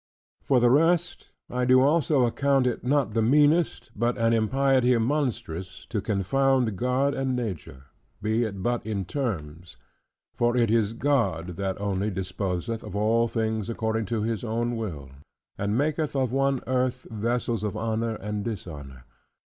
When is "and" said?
7.13-7.35, 15.55-15.77, 18.15-18.43